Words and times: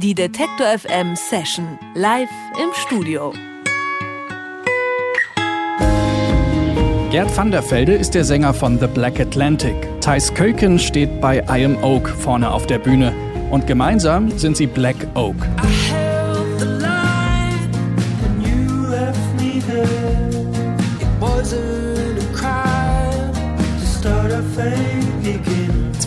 Die 0.00 0.14
Detektor 0.14 0.78
FM 0.78 1.16
Session 1.16 1.76
live 1.96 2.28
im 2.62 2.68
Studio. 2.72 3.32
Gerd 7.10 7.36
van 7.36 7.50
der 7.50 7.68
Velde 7.68 7.94
ist 7.94 8.14
der 8.14 8.22
Sänger 8.22 8.54
von 8.54 8.78
The 8.78 8.86
Black 8.86 9.18
Atlantic. 9.18 9.74
Thijs 10.00 10.32
Keuken 10.32 10.78
steht 10.78 11.20
bei 11.20 11.38
I 11.50 11.64
Am 11.64 11.82
Oak 11.82 12.08
vorne 12.08 12.48
auf 12.48 12.68
der 12.68 12.78
Bühne. 12.78 13.12
Und 13.50 13.66
gemeinsam 13.66 14.30
sind 14.38 14.56
sie 14.56 14.68
Black 14.68 14.94
Oak. 15.14 15.34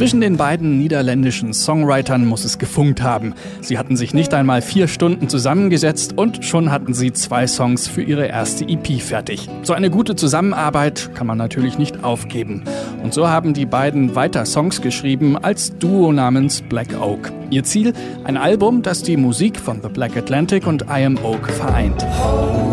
Zwischen 0.02 0.20
den 0.20 0.36
beiden 0.36 0.80
niederländischen 0.80 1.54
Songwritern 1.54 2.26
muss 2.26 2.44
es 2.44 2.58
gefunkt 2.58 3.04
haben. 3.04 3.36
Sie 3.62 3.78
hatten 3.78 3.96
sich 3.96 4.16
nicht 4.16 4.34
einmal 4.34 4.64
vier 4.64 4.88
Stunden 4.88 5.30
zusammengesetzt 5.30 6.18
und 6.18 6.44
schon 6.44 6.72
hatten 6.72 6.96
sie 6.96 7.14
zwei 7.14 7.46
Songs 7.46 7.88
für 7.88 8.02
ihre 8.02 8.26
erste 8.26 8.68
EP 8.68 9.00
fertig. 9.00 9.48
So 9.62 9.74
eine 9.74 9.92
gute 9.92 10.16
Zusammenarbeit 10.16 11.12
kann 11.14 11.28
man 11.28 11.38
natürlich 11.38 11.78
nicht 11.78 12.04
aufgeben. 12.04 12.64
Und 13.04 13.14
so 13.14 13.30
haben 13.30 13.54
die 13.54 13.68
beiden 13.68 14.16
weiter 14.16 14.48
Songs 14.48 14.82
geschrieben 14.82 15.38
als 15.38 15.78
Duo 15.78 16.12
namens 16.12 16.64
Black 16.64 17.00
Oak. 17.00 17.32
Ihr 17.52 17.64
Ziel? 17.64 17.94
Ein 18.24 18.38
Album, 18.38 18.82
das 18.82 19.04
die 19.04 19.18
Musik 19.18 19.60
von 19.60 19.84
The 19.84 19.90
Black 19.90 20.18
Atlantic 20.18 20.66
und 20.66 20.86
I 20.90 21.06
Am 21.06 21.20
Oak 21.24 21.48
vereint. 21.48 22.04
Home, 22.24 22.72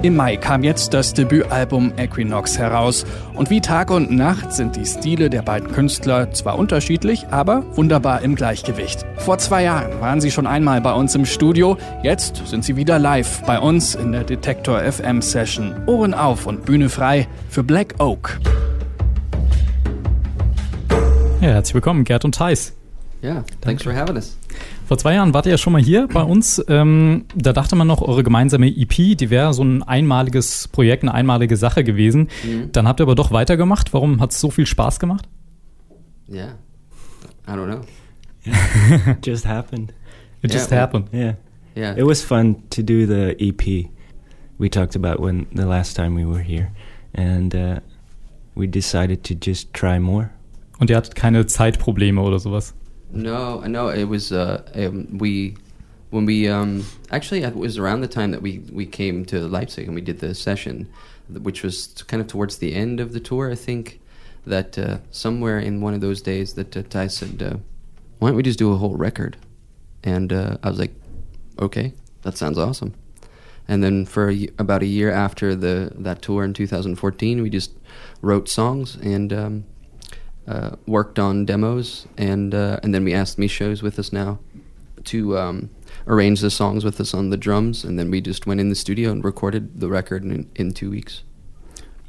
Im 0.00 0.14
Mai 0.14 0.36
kam 0.36 0.62
jetzt 0.62 0.94
das 0.94 1.12
Debütalbum 1.12 1.92
Equinox 1.96 2.56
heraus. 2.56 3.04
Und 3.34 3.50
wie 3.50 3.60
Tag 3.60 3.90
und 3.90 4.12
Nacht 4.12 4.52
sind 4.52 4.76
die 4.76 4.86
Stile 4.86 5.28
der 5.28 5.42
beiden 5.42 5.72
Künstler 5.72 6.30
zwar 6.30 6.56
unterschiedlich, 6.56 7.26
aber 7.32 7.64
wunderbar 7.76 8.22
im 8.22 8.36
Gleichgewicht. 8.36 9.04
Vor 9.16 9.38
zwei 9.38 9.64
Jahren 9.64 10.00
waren 10.00 10.20
sie 10.20 10.30
schon 10.30 10.46
einmal 10.46 10.80
bei 10.80 10.92
uns 10.92 11.16
im 11.16 11.26
Studio. 11.26 11.76
Jetzt 12.04 12.46
sind 12.46 12.64
sie 12.64 12.76
wieder 12.76 13.00
live 13.00 13.42
bei 13.42 13.58
uns 13.58 13.96
in 13.96 14.12
der 14.12 14.22
Detektor 14.22 14.78
FM 14.80 15.20
Session. 15.20 15.74
Ohren 15.86 16.14
auf 16.14 16.46
und 16.46 16.64
Bühne 16.64 16.90
frei 16.90 17.26
für 17.50 17.64
Black 17.64 17.96
Oak. 17.98 18.38
Ja, 21.40 21.48
herzlich 21.48 21.74
willkommen, 21.74 22.04
Gerd 22.04 22.24
und 22.24 22.36
Thais. 22.36 22.72
Ja, 23.20 23.28
yeah, 23.28 23.44
thanks 23.60 23.82
for 23.82 23.92
having 23.92 24.14
us. 24.14 24.38
Vor 24.86 24.96
zwei 24.96 25.14
Jahren 25.14 25.34
wart 25.34 25.46
ihr 25.46 25.52
ja 25.52 25.58
schon 25.58 25.72
mal 25.72 25.82
hier 25.82 26.06
bei 26.06 26.22
uns. 26.22 26.64
Ähm, 26.68 27.24
da 27.34 27.52
dachte 27.52 27.74
man 27.74 27.86
noch, 27.86 28.00
eure 28.00 28.22
gemeinsame 28.22 28.68
EP, 28.68 29.16
die 29.16 29.30
wäre 29.30 29.52
so 29.52 29.64
ein 29.64 29.82
einmaliges 29.82 30.68
Projekt, 30.68 31.02
eine 31.02 31.14
einmalige 31.14 31.56
Sache 31.56 31.82
gewesen. 31.82 32.28
Mhm. 32.44 32.70
Dann 32.72 32.86
habt 32.86 33.00
ihr 33.00 33.04
aber 33.04 33.16
doch 33.16 33.32
weitergemacht. 33.32 33.92
Warum 33.92 34.20
hat 34.20 34.30
es 34.30 34.40
so 34.40 34.50
viel 34.50 34.66
Spaß 34.66 35.00
gemacht? 35.00 35.28
Yeah, 36.30 36.54
I 37.48 37.52
don't 37.52 37.66
know. 37.66 37.80
it 38.44 39.18
just 39.26 39.46
happened. 39.46 39.92
It 40.42 40.52
just 40.52 40.70
yeah, 40.70 40.80
happened. 40.80 41.08
Yeah. 41.12 41.34
Yeah. 41.76 41.96
It 41.96 42.06
was 42.06 42.22
fun 42.22 42.62
to 42.70 42.82
do 42.82 43.06
the 43.06 43.36
EP 43.38 43.90
we 44.58 44.68
talked 44.68 44.96
about 44.96 45.20
when 45.20 45.46
the 45.52 45.66
last 45.66 45.96
time 45.96 46.14
we 46.14 46.24
were 46.24 46.42
here. 46.42 46.70
And 47.14 47.54
uh, 47.54 47.80
we 48.54 48.66
decided 48.66 49.24
to 49.24 49.34
just 49.34 49.72
try 49.72 49.98
more. 49.98 50.30
Und 50.78 50.90
ihr 50.90 50.96
hattet 50.96 51.14
keine 51.14 51.46
Zeitprobleme 51.46 52.20
oder 52.20 52.38
sowas? 52.38 52.74
No, 53.10 53.60
no, 53.60 53.88
it 53.88 54.04
was 54.04 54.32
uh, 54.32 54.62
um, 54.74 55.18
we 55.18 55.56
when 56.10 56.26
we 56.26 56.48
um, 56.48 56.84
actually 57.10 57.42
it 57.42 57.54
was 57.54 57.78
around 57.78 58.02
the 58.02 58.08
time 58.08 58.30
that 58.32 58.42
we 58.42 58.58
we 58.72 58.86
came 58.86 59.24
to 59.26 59.46
Leipzig 59.48 59.86
and 59.86 59.94
we 59.94 60.00
did 60.00 60.20
the 60.20 60.34
session, 60.34 60.88
which 61.28 61.62
was 61.62 62.02
kind 62.06 62.20
of 62.20 62.26
towards 62.26 62.58
the 62.58 62.74
end 62.74 63.00
of 63.00 63.12
the 63.12 63.20
tour. 63.20 63.50
I 63.50 63.54
think 63.54 64.00
that 64.46 64.78
uh, 64.78 64.98
somewhere 65.10 65.58
in 65.58 65.80
one 65.80 65.94
of 65.94 66.00
those 66.00 66.20
days 66.20 66.54
that 66.54 66.76
uh, 66.76 66.82
Ty 66.82 67.06
said, 67.08 67.42
uh, 67.42 67.56
"Why 68.18 68.28
don't 68.28 68.36
we 68.36 68.42
just 68.42 68.58
do 68.58 68.72
a 68.72 68.76
whole 68.76 68.96
record?" 68.96 69.36
And 70.04 70.32
uh, 70.32 70.58
I 70.62 70.68
was 70.68 70.78
like, 70.78 70.94
"Okay, 71.58 71.94
that 72.22 72.36
sounds 72.36 72.58
awesome." 72.58 72.94
And 73.66 73.82
then 73.82 74.06
for 74.06 74.30
a, 74.30 74.48
about 74.58 74.82
a 74.82 74.86
year 74.86 75.10
after 75.10 75.54
the 75.54 75.92
that 75.94 76.20
tour 76.20 76.44
in 76.44 76.52
2014, 76.52 77.42
we 77.42 77.48
just 77.48 77.72
wrote 78.20 78.50
songs 78.50 78.96
and. 78.96 79.32
Um, 79.32 79.64
uh, 80.48 80.70
worked 80.86 81.18
on 81.18 81.44
demos, 81.44 82.06
and 82.16 82.54
uh, 82.54 82.80
and 82.82 82.94
then 82.94 83.04
we 83.04 83.14
asked 83.14 83.38
Misha, 83.38 83.64
who's 83.64 83.82
with 83.82 83.98
us 83.98 84.12
now, 84.12 84.38
to 85.04 85.38
um, 85.38 85.70
arrange 86.06 86.40
the 86.40 86.50
songs 86.50 86.84
with 86.84 87.00
us 87.00 87.14
on 87.14 87.30
the 87.30 87.36
drums, 87.36 87.84
and 87.84 87.98
then 87.98 88.10
we 88.10 88.20
just 88.20 88.46
went 88.46 88.60
in 88.60 88.68
the 88.68 88.74
studio 88.74 89.10
and 89.10 89.24
recorded 89.24 89.80
the 89.80 89.88
record 89.88 90.24
in, 90.24 90.50
in 90.56 90.72
two 90.72 90.90
weeks. 90.90 91.22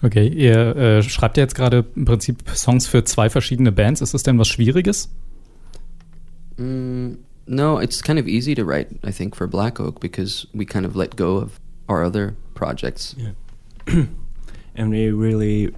Okay, 0.02 0.28
ihr 0.28 0.76
äh, 0.78 1.04
schreibt 1.04 1.36
ja 1.36 1.44
jetzt 1.44 1.56
gerade 1.56 1.86
im 1.96 2.06
Prinzip 2.06 2.50
Songs 2.56 2.88
für 2.88 3.04
zwei 3.04 3.30
verschiedene 3.30 3.72
Bands. 3.72 4.02
Ist 4.02 4.14
das 4.14 4.24
denn 4.24 4.40
was 4.40 4.48
Schwieriges? 4.48 5.10
Mm, 6.58 7.18
no, 7.46 7.80
it's 7.80 8.02
kind 8.02 8.18
of 8.18 8.26
easy 8.26 8.56
to 8.56 8.64
write, 8.64 8.88
I 9.04 9.12
think, 9.12 9.36
for 9.36 9.48
Black 9.48 9.80
Oak 9.80 10.00
because 10.00 10.48
we 10.54 10.66
kind 10.66 10.86
of 10.86 10.96
let 10.96 11.18
go 11.18 11.38
of 11.38 11.60
our 11.90 12.06
other 12.06 12.36
projects. 12.54 13.14
Yeah. 13.18 13.34
and 14.76 14.90
we 14.90 15.12
really 15.12 15.74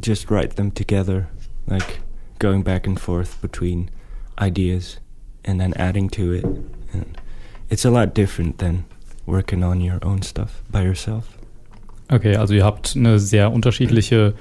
just 0.00 0.30
write 0.30 0.54
them 0.54 0.70
together, 0.70 1.28
like 1.66 2.00
going 2.38 2.62
back 2.62 2.86
and 2.86 2.98
forth 2.98 3.40
between 3.40 3.90
ideas 4.40 5.00
and 5.44 5.60
then 5.60 5.72
adding 5.74 6.10
to 6.10 6.32
it. 6.32 6.44
And 6.92 7.18
it's 7.70 7.84
a 7.84 7.90
lot 7.90 8.14
different 8.14 8.58
than 8.58 8.84
working 9.26 9.62
on 9.62 9.80
your 9.80 9.98
own 10.04 10.22
stuff 10.22 10.62
by 10.70 10.82
yourself. 10.82 11.24
Okay, 12.10 12.36
also 12.36 12.54
ihr 12.54 12.64
habt 12.64 12.94
eine 12.96 13.18
sehr 13.18 13.50
unterschiedliche 13.52 14.34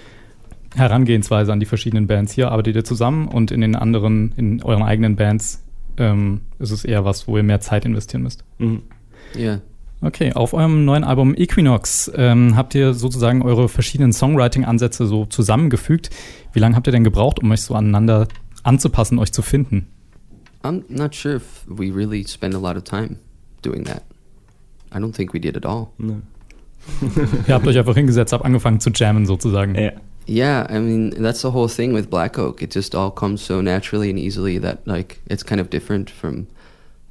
Herangehensweise 0.76 1.54
an 1.54 1.60
die 1.60 1.66
verschiedenen 1.66 2.08
Bands. 2.08 2.34
Hier 2.34 2.52
arbeitet 2.52 2.76
ihr 2.76 2.84
zusammen 2.84 3.28
und 3.28 3.52
in 3.52 3.62
den 3.62 3.76
anderen, 3.76 4.34
in 4.36 4.62
euren 4.64 4.84
eigenen 4.84 5.16
Bands 5.16 5.64
ähm, 5.98 6.42
ist 6.60 6.72
es 6.72 6.84
eher 6.84 7.06
was, 7.06 7.28
wo 7.28 7.38
ihr 7.38 7.44
mehr 7.44 7.60
Zeit 7.60 7.86
investieren 7.86 8.24
müsst. 8.24 8.44
Mhm. 8.58 8.82
Ja. 9.36 9.62
Okay, 10.04 10.34
auf 10.34 10.54
eurem 10.54 10.84
neuen 10.84 11.06
Album 11.06 11.34
Equinox 11.34 12.12
ähm, 12.14 12.58
habt 12.58 12.76
ihr 12.76 12.94
sozusagen 12.94 13.42
eure 13.42 13.70
verschiedenen 13.70 14.12
Songwriting-Ansätze 14.12 15.06
so 15.08 15.26
zusammengefügt. 15.26 16.10
Wie 16.52 16.60
lange 16.60 16.76
habt 16.76 16.88
ihr 16.88 16.92
denn 16.92 17.06
gebraucht, 17.06 17.40
um 17.40 17.50
euch 17.52 17.62
so 17.62 17.74
aneinander 17.74 18.28
anzupassen, 18.64 19.18
euch 19.18 19.32
zu 19.32 19.42
finden? 19.42 19.88
I'm 20.64 20.84
not 20.90 21.16
sure 21.16 21.36
if 21.36 21.66
we 21.68 21.90
really 21.94 22.26
spend 22.28 22.54
a 22.54 22.58
lot 22.58 22.76
of 22.76 22.84
time 22.84 23.18
doing 23.62 23.86
that. 23.86 24.04
I 24.94 25.00
don't 25.00 25.14
think 25.14 25.34
we 25.34 25.40
did 25.40 25.56
at 25.56 25.66
all. 25.66 25.88
No. 25.98 26.22
ihr 27.48 27.54
habt 27.54 27.66
euch 27.66 27.78
einfach 27.78 27.96
hingesetzt, 27.96 28.34
habt 28.34 28.44
angefangen 28.44 28.82
zu 28.82 28.90
jammen 28.90 29.26
sozusagen. 29.26 29.76
Yeah. 29.76 29.94
Yeah, 30.26 30.66
I 30.70 30.80
mean 30.80 31.12
that's 31.22 31.42
the 31.42 31.52
whole 31.52 31.68
thing 31.68 31.94
with 31.94 32.10
Black 32.10 32.38
Oak. 32.38 32.62
It 32.62 32.74
just 32.74 32.96
all 32.96 33.12
comes 33.12 33.46
so 33.46 33.62
naturally 33.62 34.10
and 34.10 34.18
easily 34.18 34.58
that 34.60 34.86
like 34.86 35.20
it's 35.30 35.44
kind 35.44 35.60
of 35.60 35.70
different 35.70 36.10
from 36.10 36.48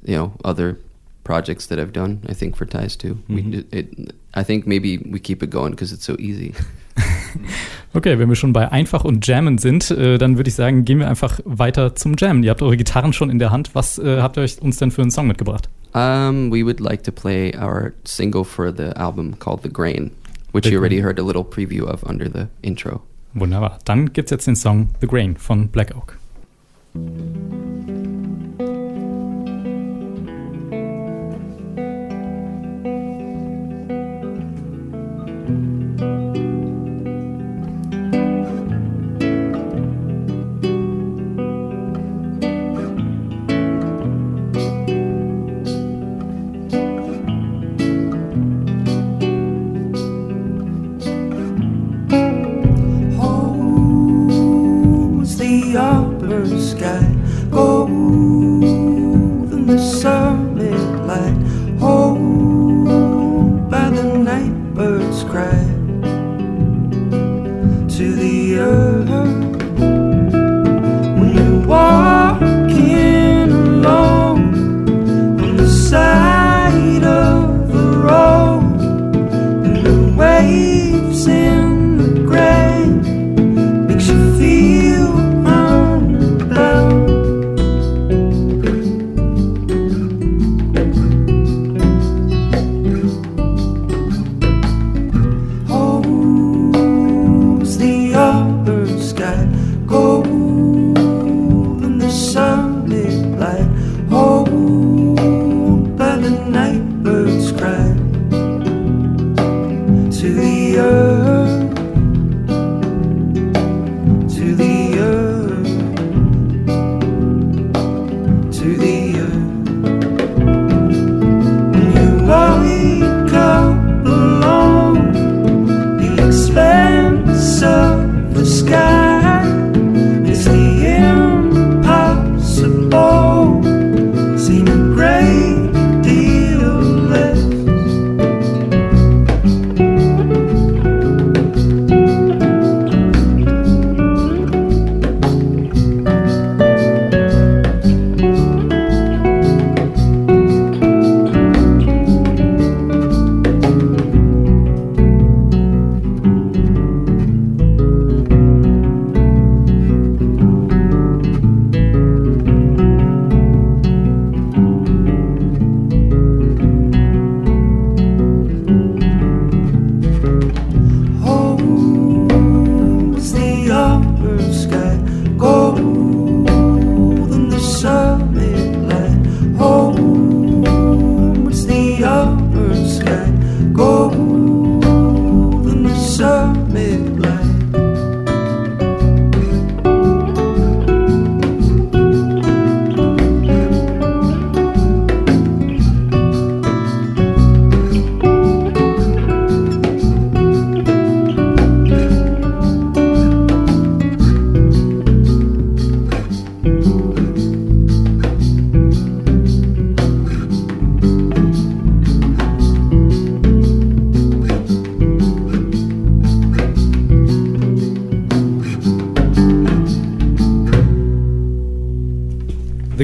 you 0.03 0.15
know 0.15 0.31
other 0.43 0.77
projects 1.23 1.67
that 1.67 1.79
I've 1.79 1.93
done. 1.93 2.19
I 2.29 2.33
think 2.33 2.57
for 2.57 2.67
ties 2.67 2.97
too. 2.97 3.17
-hmm. 3.27 3.35
we, 3.35 3.77
it, 3.77 4.13
I 4.35 4.43
think 4.43 4.65
maybe 4.65 4.99
we 5.11 5.19
keep 5.19 5.43
it 5.43 5.51
going 5.51 5.71
because 5.71 5.93
it's 5.93 6.05
so 6.05 6.15
easy. 6.17 6.53
okay, 7.93 8.19
wenn 8.19 8.29
wir 8.29 8.35
schon 8.35 8.53
bei 8.53 8.71
einfach 8.71 9.03
und 9.03 9.25
Jammen 9.25 9.57
sind, 9.57 9.91
äh, 9.91 10.17
dann 10.17 10.37
würde 10.37 10.49
ich 10.49 10.55
sagen, 10.55 10.85
gehen 10.85 10.99
wir 10.99 11.07
einfach 11.07 11.39
weiter 11.45 11.95
zum 11.95 12.15
Jammen. 12.17 12.43
Ihr 12.43 12.51
habt 12.51 12.61
eure 12.61 12.77
Gitarren 12.77 13.13
schon 13.13 13.29
in 13.29 13.39
der 13.39 13.51
Hand. 13.51 13.71
Was 13.73 13.97
äh, 13.99 14.21
habt 14.21 14.37
ihr 14.37 14.43
euch 14.43 14.61
uns 14.61 14.77
denn 14.77 14.91
für 14.91 15.01
einen 15.01 15.11
Song 15.11 15.27
mitgebracht? 15.27 15.69
Um, 15.93 16.51
we 16.51 16.63
would 16.63 16.79
like 16.79 17.03
to 17.03 17.11
play 17.11 17.53
our 17.55 17.93
single 18.03 18.43
for 18.43 18.73
the 18.75 18.95
album 18.95 19.37
called 19.37 19.61
The 19.61 19.69
Grain, 19.69 20.11
which 20.51 20.65
you 20.65 20.79
already 20.79 21.01
heard 21.01 21.19
a 21.19 21.23
little 21.23 21.43
preview 21.43 21.83
of 21.83 22.03
under 22.03 22.27
the 22.27 22.47
intro. 22.63 23.01
Wunderbar. 23.35 23.79
Dann 23.85 24.11
gibt's 24.11 24.31
jetzt 24.31 24.47
den 24.47 24.55
Song 24.55 24.89
The 25.01 25.07
Grain 25.07 25.37
von 25.37 25.67
Black 25.67 25.95
Oak. 25.95 26.17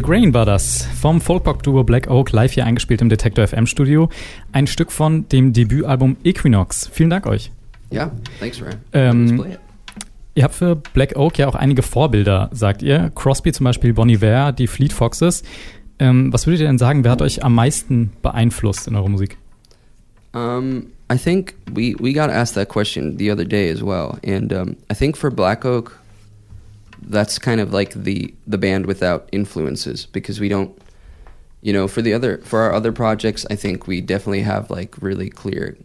Grain 0.09 0.33
war 0.33 0.47
das. 0.47 0.87
Vom 0.99 1.21
Folkpop-Duo 1.21 1.83
Black 1.83 2.09
Oak 2.09 2.31
live 2.31 2.53
hier 2.53 2.65
eingespielt 2.65 2.99
im 3.03 3.09
Detector 3.09 3.45
FM 3.45 3.67
Studio. 3.67 4.09
Ein 4.51 4.65
Stück 4.65 4.91
von 4.91 5.29
dem 5.29 5.53
Debütalbum 5.53 6.17
Equinox. 6.23 6.89
Vielen 6.91 7.11
Dank 7.11 7.27
euch. 7.27 7.51
Yeah, 7.93 8.11
thanks, 8.39 8.59
Ryan. 8.59 8.79
Ähm. 8.93 9.45
Ihr 10.33 10.43
habt 10.45 10.55
für 10.55 10.77
Black 10.77 11.15
Oak 11.15 11.37
ja 11.37 11.47
auch 11.47 11.53
einige 11.53 11.83
Vorbilder, 11.83 12.49
sagt 12.51 12.81
ihr. 12.81 13.11
Crosby 13.13 13.51
zum 13.51 13.65
Beispiel, 13.65 13.93
Bon 13.93 14.09
Iver, 14.09 14.51
die 14.51 14.65
Fleet 14.65 14.93
Foxes. 14.93 15.43
Ähm, 15.99 16.33
was 16.33 16.47
würdet 16.47 16.61
ihr 16.61 16.67
denn 16.67 16.79
sagen, 16.79 17.03
wer 17.03 17.11
hat 17.11 17.21
euch 17.21 17.43
am 17.43 17.53
meisten 17.53 18.11
beeinflusst 18.23 18.87
in 18.87 18.95
eurer 18.95 19.09
Musik? 19.09 19.37
Um, 20.33 20.87
I 21.13 21.19
think 21.19 21.53
we, 21.71 21.95
we 21.99 22.13
got 22.13 22.31
asked 22.31 22.55
that 22.55 22.67
question 22.67 23.19
the 23.19 23.31
other 23.31 23.45
day 23.45 23.71
as 23.71 23.83
well, 23.83 24.17
and 24.25 24.51
um, 24.53 24.75
I 24.91 24.95
think 24.95 25.17
for 25.17 25.29
Black 25.29 25.65
Oak, 25.65 25.99
that's 27.03 27.39
kind 27.39 27.61
of 27.61 27.73
like 27.73 27.93
the 27.93 28.33
the 28.47 28.57
band 28.57 28.85
without 28.85 29.29
influences 29.31 30.05
because 30.05 30.39
we 30.39 30.49
don't, 30.49 30.77
you 31.61 31.73
know, 31.73 31.87
for 31.87 32.01
the 32.01 32.13
other 32.13 32.39
for 32.39 32.61
our 32.61 32.73
other 32.73 32.91
projects, 32.91 33.45
I 33.49 33.55
think 33.55 33.87
we 33.87 34.01
definitely 34.01 34.41
have 34.41 34.69
like 34.69 34.95
really 35.01 35.29
clear 35.29 35.77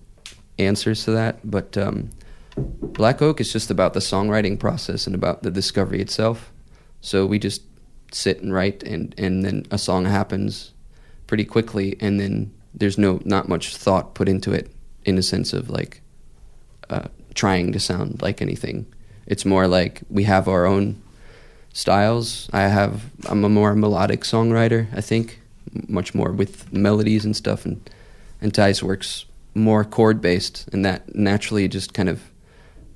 answers 0.59 1.05
to 1.05 1.11
that, 1.13 1.39
but 1.49 1.77
um, 1.77 2.11
Black 2.57 3.21
Oak 3.23 3.41
is 3.41 3.53
just 3.53 3.71
about 3.71 3.95
the 3.95 4.01
songwriting 4.01 4.59
process 4.59 5.07
and 5.07 5.15
about 5.15 5.43
the 5.43 5.51
discovery 5.51 6.01
itself. 6.01 6.53
So 7.01 7.27
we 7.27 7.39
just 7.39 7.63
sit 8.13 8.41
and 8.41 8.53
write, 8.53 8.83
and 8.83 9.15
and 9.19 9.45
then 9.45 9.67
a 9.71 9.79
song 9.79 10.05
happens 10.05 10.73
pretty 11.27 11.45
quickly, 11.45 11.97
and 12.01 12.21
then 12.21 12.53
there's 12.73 12.99
no 12.99 13.21
not 13.25 13.49
much 13.49 13.77
thought 13.77 14.15
put 14.15 14.29
into 14.29 14.53
it 14.53 14.71
in 15.05 15.19
a 15.19 15.23
sense 15.23 15.53
of 15.53 15.71
like 15.71 16.01
uh, 16.91 17.09
trying 17.35 17.73
to 17.73 17.81
sound 17.81 18.23
like 18.23 18.41
anything. 18.41 18.87
It's 19.27 19.45
more 19.45 19.67
like 19.67 20.03
we 20.09 20.25
have 20.25 20.49
our 20.49 20.67
own 20.67 21.03
styles. 21.75 22.49
I 22.53 22.63
have 22.63 23.03
I'm 23.27 23.45
a 23.45 23.51
more 23.51 23.75
melodic 23.75 24.23
songwriter. 24.23 24.87
I 24.97 25.03
think 25.03 25.41
much 25.87 26.15
more 26.15 26.33
with 26.33 26.73
melodies 26.73 27.27
and 27.27 27.37
stuff, 27.37 27.67
and 27.67 27.79
and 28.41 28.55
Tice 28.55 28.83
works 28.83 29.27
more 29.55 29.85
chord 29.85 30.23
based, 30.23 30.67
and 30.73 30.85
that 30.85 31.15
naturally 31.15 31.69
just 31.69 31.93
kind 31.93 32.09
of 32.09 32.21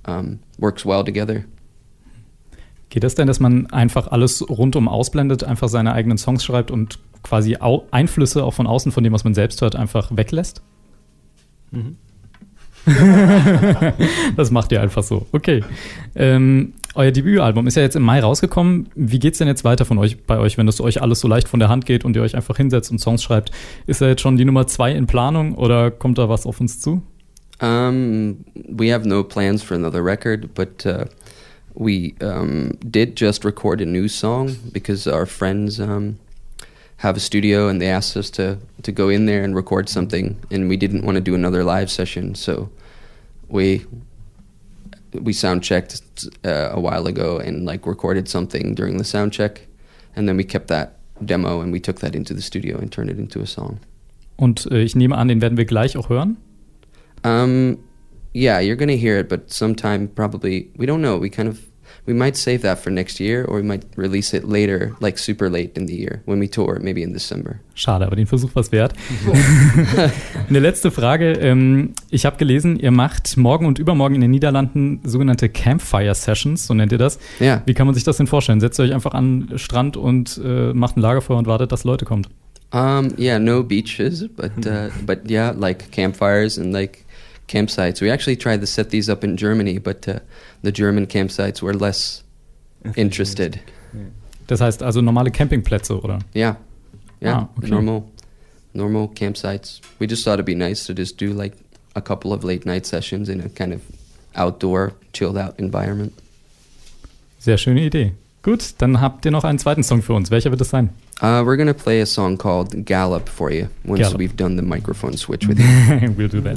um, 0.06 0.38
works 0.58 0.86
well 0.86 1.04
together. 1.04 1.44
Geht 2.90 3.04
das 3.04 3.14
denn, 3.14 3.26
dass 3.26 3.38
man 3.38 3.66
einfach 3.66 4.10
alles 4.10 4.48
rundum 4.48 4.88
ausblendet, 4.88 5.44
einfach 5.44 5.68
seine 5.68 5.92
eigenen 5.92 6.16
Songs 6.16 6.42
schreibt 6.42 6.70
und 6.70 6.98
quasi 7.22 7.58
Au 7.60 7.86
Einflüsse 7.90 8.42
auch 8.44 8.54
von 8.54 8.66
außen, 8.66 8.92
von 8.92 9.04
dem, 9.04 9.12
was 9.12 9.24
man 9.24 9.34
selbst 9.34 9.60
hört, 9.60 9.76
einfach 9.76 10.16
weglässt? 10.16 10.62
das 14.36 14.50
macht 14.50 14.72
ihr 14.72 14.80
einfach 14.80 15.02
so. 15.02 15.26
Okay. 15.32 15.62
Ähm, 16.14 16.72
euer 16.98 17.12
Debütalbum 17.12 17.68
ist 17.68 17.76
ja 17.76 17.82
jetzt 17.82 17.94
im 17.94 18.02
Mai 18.02 18.18
rausgekommen. 18.18 18.88
Wie 18.96 19.20
geht's 19.20 19.38
denn 19.38 19.46
jetzt 19.46 19.62
weiter 19.62 19.84
von 19.84 19.98
euch 19.98 20.24
bei 20.24 20.36
euch, 20.38 20.58
wenn 20.58 20.66
das 20.66 20.80
euch 20.80 21.00
alles 21.00 21.20
so 21.20 21.28
leicht 21.28 21.46
von 21.46 21.60
der 21.60 21.68
Hand 21.68 21.86
geht 21.86 22.04
und 22.04 22.16
ihr 22.16 22.22
euch 22.22 22.34
einfach 22.34 22.56
hinsetzt 22.56 22.90
und 22.90 22.98
Songs 22.98 23.22
schreibt? 23.22 23.52
Ist 23.86 24.00
da 24.00 24.08
jetzt 24.08 24.20
schon 24.20 24.36
die 24.36 24.44
Nummer 24.44 24.66
zwei 24.66 24.90
in 24.90 25.06
Planung 25.06 25.54
oder 25.54 25.92
kommt 25.92 26.18
da 26.18 26.28
was 26.28 26.44
auf 26.44 26.60
uns 26.60 26.80
zu? 26.80 27.00
Um, 27.60 28.44
we 28.54 28.92
have 28.92 29.06
no 29.06 29.22
plans 29.22 29.62
for 29.62 29.76
another 29.76 30.04
record, 30.04 30.54
but 30.54 30.84
uh, 30.84 31.04
we 31.74 32.14
um, 32.20 32.72
did 32.80 33.18
just 33.18 33.44
record 33.44 33.80
a 33.80 33.86
new 33.86 34.08
song 34.08 34.56
because 34.72 35.08
our 35.08 35.24
friends 35.24 35.78
um, 35.78 36.18
have 36.98 37.16
a 37.16 37.20
studio 37.20 37.68
and 37.68 37.80
they 37.80 37.90
asked 37.90 38.16
us 38.16 38.28
to, 38.32 38.58
to 38.82 38.90
go 38.90 39.08
in 39.08 39.26
there 39.26 39.44
and 39.44 39.54
record 39.54 39.88
something, 39.88 40.36
and 40.50 40.68
we 40.68 40.76
didn't 40.76 41.04
want 41.04 41.14
to 41.14 41.20
do 41.20 41.36
another 41.36 41.62
live 41.62 41.90
session, 41.90 42.34
so 42.34 42.70
we 43.48 43.84
we 45.12 45.32
sound 45.32 45.62
checked 45.62 46.02
uh, 46.44 46.70
a 46.72 46.80
while 46.80 47.06
ago 47.06 47.38
and 47.38 47.64
like 47.64 47.86
recorded 47.86 48.28
something 48.28 48.74
during 48.74 48.98
the 48.98 49.04
sound 49.04 49.32
check, 49.32 49.66
and 50.16 50.28
then 50.28 50.36
we 50.36 50.44
kept 50.44 50.68
that 50.68 50.98
demo 51.24 51.60
and 51.60 51.72
we 51.72 51.80
took 51.80 52.00
that 52.00 52.14
into 52.14 52.34
the 52.34 52.42
studio 52.42 52.78
and 52.78 52.92
turned 52.92 53.10
it 53.10 53.18
into 53.18 53.40
a 53.40 53.46
song. 53.46 53.80
Und 54.36 54.70
äh, 54.70 54.82
ich 54.82 54.94
nehme 54.94 55.16
an, 55.16 55.28
den 55.28 55.40
werden 55.40 55.56
wir 55.58 55.64
gleich 55.64 55.96
auch 55.96 56.08
hören. 56.08 56.36
Um, 57.24 57.78
yeah, 58.34 58.60
you're 58.60 58.76
gonna 58.76 58.96
hear 58.96 59.18
it, 59.18 59.28
but 59.28 59.50
sometime 59.52 60.08
probably 60.08 60.70
we 60.76 60.86
don't 60.86 61.00
know. 61.00 61.18
We 61.18 61.28
kind 61.28 61.48
of 61.48 61.58
we 62.08 62.14
might 62.14 62.36
save 62.36 62.62
that 62.62 62.78
for 62.78 62.90
next 62.90 63.20
year, 63.20 63.44
or 63.46 63.56
we 63.56 63.62
might 63.62 63.84
release 63.96 64.34
it 64.34 64.48
later, 64.48 64.96
like 64.98 65.18
super 65.18 65.50
late 65.50 65.76
in 65.76 65.86
the 65.86 65.94
year 65.94 66.22
when 66.24 66.40
we 66.40 66.48
tour, 66.48 66.78
maybe 66.80 67.02
in 67.02 67.12
December. 67.12 67.60
Schade, 67.74 68.06
aber 68.06 68.16
den 68.16 68.26
Versuch 68.26 68.50
was 68.54 68.72
wert. 68.72 68.94
Eine 70.48 70.58
letzte 70.58 70.90
Frage. 70.90 71.32
Ähm, 71.32 71.92
ich 72.10 72.24
habe 72.24 72.38
gelesen, 72.38 72.80
ihr 72.80 72.90
macht 72.90 73.36
morgen 73.36 73.66
und 73.66 73.78
übermorgen 73.78 74.14
in 74.14 74.22
den 74.22 74.30
Niederlanden 74.30 75.00
sogenannte 75.04 75.50
Campfire 75.50 76.14
Sessions, 76.14 76.66
so 76.66 76.72
nennt 76.72 76.92
ihr 76.92 76.98
das. 76.98 77.18
Yeah. 77.40 77.62
Wie 77.66 77.74
kann 77.74 77.86
man 77.86 77.94
sich 77.94 78.04
das 78.04 78.16
denn 78.16 78.26
vorstellen? 78.26 78.60
Setzt 78.60 78.80
ihr 78.80 78.84
euch 78.84 78.94
einfach 78.94 79.12
an 79.12 79.48
den 79.48 79.58
Strand 79.58 79.98
und 79.98 80.40
äh, 80.42 80.72
macht 80.72 80.96
ein 80.96 81.00
Lagerfeuer 81.00 81.36
und 81.36 81.46
wartet, 81.46 81.70
dass 81.70 81.84
Leute 81.84 82.06
kommen? 82.06 82.26
Um, 82.70 83.14
yeah, 83.18 83.38
no 83.38 83.62
beaches, 83.62 84.28
but 84.28 84.52
uh, 84.66 84.90
but 85.06 85.30
yeah, 85.30 85.52
like 85.52 85.90
campfires 85.90 86.58
and 86.58 86.72
like 86.72 87.04
campsites. 87.48 88.00
We 88.00 88.10
actually 88.10 88.36
tried 88.36 88.60
to 88.60 88.66
set 88.66 88.90
these 88.90 89.08
up 89.08 89.24
in 89.24 89.36
Germany, 89.36 89.78
but 89.78 90.06
uh, 90.08 90.20
the 90.62 90.70
German 90.72 91.06
campsites 91.06 91.60
were 91.62 91.74
less 91.74 92.22
interested. 92.96 93.60
Das 94.46 94.60
heißt 94.60 94.82
also 94.82 95.00
normale 95.02 95.30
Campingplätze, 95.30 96.02
oder? 96.02 96.20
Yeah, 96.34 96.56
yeah, 97.20 97.40
Ah, 97.40 97.48
okay. 97.58 97.68
normal, 97.68 98.10
normal 98.72 99.08
campsites. 99.08 99.80
We 99.98 100.06
just 100.06 100.24
thought 100.24 100.34
it'd 100.34 100.46
be 100.46 100.54
nice 100.54 100.86
to 100.86 100.94
just 100.94 101.18
do 101.18 101.32
like 101.34 101.54
a 101.94 102.00
couple 102.00 102.32
of 102.32 102.44
late 102.44 102.64
night 102.64 102.86
sessions 102.86 103.28
in 103.28 103.40
a 103.40 103.48
kind 103.50 103.72
of 103.74 103.82
outdoor, 104.34 104.92
chilled 105.12 105.36
out 105.36 105.58
environment. 105.58 106.12
Sehr 107.40 107.58
schöne 107.58 107.80
Idee. 107.84 108.12
Gut, 108.42 108.74
dann 108.78 109.00
habt 109.00 109.24
ihr 109.26 109.32
noch 109.32 109.44
einen 109.44 109.58
zweiten 109.58 109.82
Song 109.82 110.00
für 110.00 110.14
uns. 110.14 110.30
Welcher 110.30 110.50
wird 110.50 110.60
es 110.60 110.70
sein? 110.70 110.90
Uh, 111.20 111.42
we're 111.44 111.56
gonna 111.56 111.74
play 111.74 112.00
a 112.00 112.06
song 112.06 112.38
called 112.38 112.86
"Gallop" 112.86 113.28
for 113.28 113.50
you 113.50 113.66
once 113.84 114.00
Gallop. 114.00 114.18
we've 114.18 114.36
done 114.36 114.56
the 114.56 114.62
microphone 114.62 115.16
switch 115.16 115.46
with 115.48 115.58
you. 116.00 116.14
we'll 116.16 116.28
do 116.28 116.40
that. 116.40 116.56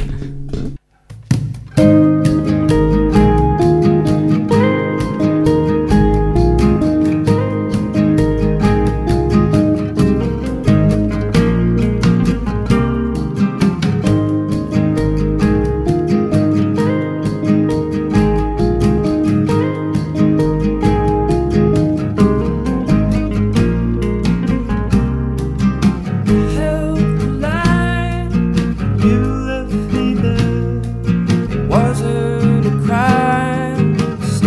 Thank 1.75 2.06
you. 2.06 2.11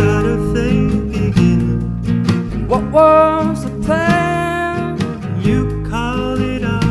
Start 0.05 0.27
a 0.27 0.37
fake 0.53 1.13
beginning. 1.13 2.69
What 2.69 2.85
was 2.93 3.65
the 3.65 3.71
plan? 3.87 4.99
You 5.41 5.83
called 5.89 6.41
it 6.43 6.63
off. 6.63 6.85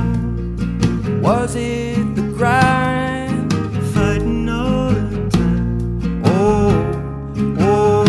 Was 1.22 1.56
it 1.56 2.16
the 2.16 2.24
grind? 2.36 3.54
Fighting 3.94 4.50
all 4.50 4.90
the 4.94 5.30
time. 5.30 6.24
Oh, 6.26 6.74
oh. 7.60 8.04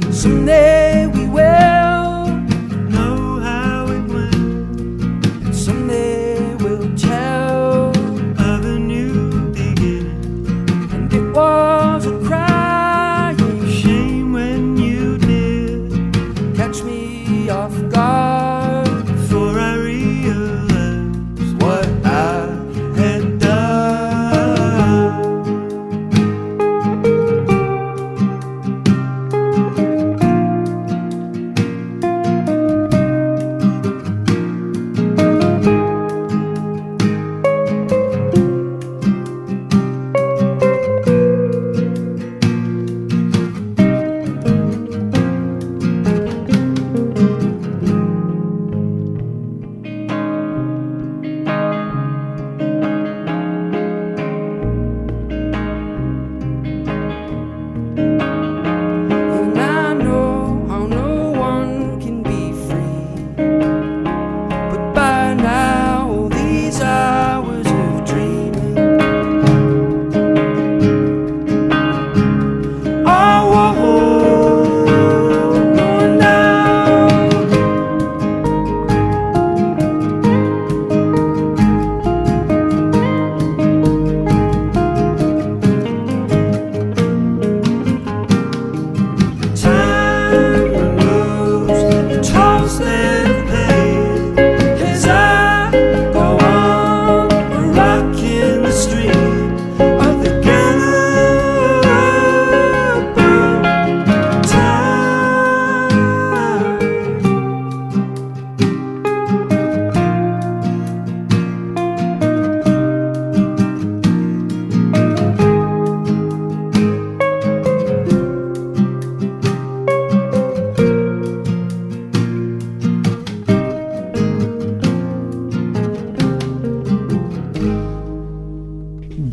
oh. 0.00 0.10
Someday 0.10 0.55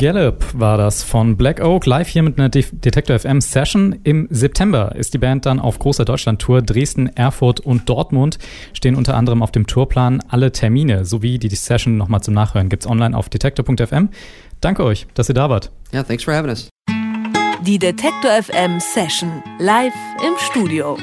Gallop 0.04 0.44
war 0.52 0.78
das 0.78 1.02
von 1.02 1.38
Black 1.38 1.62
Oak, 1.64 1.86
live 1.86 2.10
hier 2.10 2.24
mit 2.24 2.38
einer 2.38 2.50
De 2.50 2.66
Detektor 2.74 3.18
FM 3.18 3.40
Session. 3.40 3.96
Im 4.04 4.28
September 4.30 4.94
ist 4.98 5.14
die 5.14 5.18
Band 5.18 5.46
dann 5.46 5.62
auf 5.62 5.80
großer 5.80 6.04
Deutschland-Tour. 6.04 6.62
Dresden, 6.62 7.08
Erfurt 7.16 7.62
und 7.62 7.88
Dortmund 7.88 8.38
stehen 8.74 8.96
unter 8.96 9.16
anderem 9.16 9.42
auf 9.42 9.54
dem 9.54 9.66
Tourplan. 9.66 10.22
Alle 10.28 10.52
Termine 10.52 11.06
sowie 11.06 11.40
die 11.40 11.48
Session 11.48 11.96
nochmal 11.96 12.20
zum 12.20 12.34
Nachhören 12.34 12.68
gibt's 12.68 12.86
online 12.86 13.16
auf 13.16 13.30
detektor.fm. 13.30 14.10
Danke 14.60 14.84
euch, 14.84 15.08
dass 15.14 15.30
ihr 15.30 15.36
da 15.36 15.50
wart. 15.50 15.72
Yeah, 15.94 16.04
thanks 16.04 16.26
for 16.26 16.34
having 16.34 16.50
us. 16.50 16.68
Die 17.66 17.80
Detektor 17.80 18.30
FM 18.30 18.82
Session 18.82 19.42
live 19.60 19.94
im 20.20 20.34
Studio. 20.38 20.98